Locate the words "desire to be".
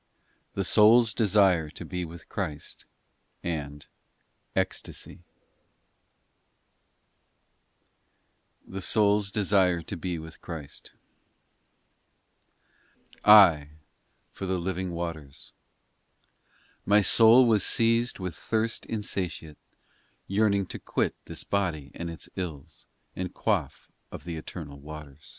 1.13-2.05